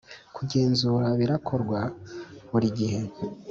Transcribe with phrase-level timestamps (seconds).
[0.35, 1.79] kugenzura birakorwa
[2.51, 3.01] burigihe.